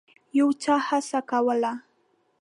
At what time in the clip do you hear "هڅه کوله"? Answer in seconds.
0.87-1.71